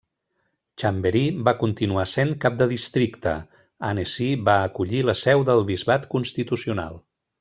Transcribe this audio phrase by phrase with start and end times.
[0.83, 3.33] Chambéry va continuar sent cap de districte,
[3.91, 6.99] Annecy va acollir la seu del bisbat constitucional.